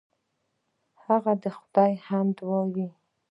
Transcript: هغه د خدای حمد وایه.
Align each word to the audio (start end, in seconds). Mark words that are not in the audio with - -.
هغه 1.03 1.33
د 1.43 1.45
خدای 1.57 1.93
حمد 2.05 2.37
وایه. 2.47 2.89